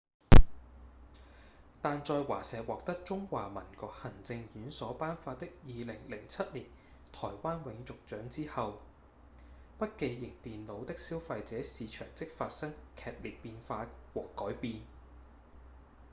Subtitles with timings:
[1.83, 6.65] 但在華碩獲得中華民國行政院所頒發的2007年
[7.11, 8.81] 台灣永續獎之後
[9.77, 13.85] 筆記型電腦的消費者市場即發生劇烈變化
[14.15, 14.81] 和改變